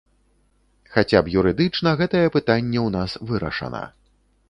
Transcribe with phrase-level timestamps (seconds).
[0.93, 3.89] Хаця б юрыдычна гэтае пытанне ў нас вырашана.